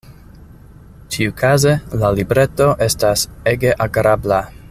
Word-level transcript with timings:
Ĉiukaze, 1.15 1.75
la 2.03 2.11
libreto 2.21 2.71
estas 2.87 3.27
ege 3.53 3.77
agrabla. 3.89 4.43